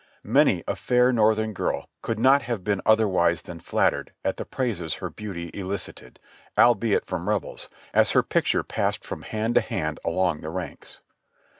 [0.23, 4.95] Many a fair Northern girl could not have been otherwise than flattered at the praises
[4.95, 6.19] her beauty elicited,
[6.57, 11.01] albeit from Rebels, as her picture passed from hand to hand along the ranks.